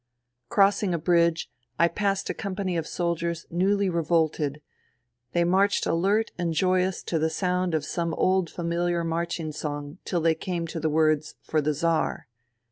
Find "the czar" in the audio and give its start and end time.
11.61-12.27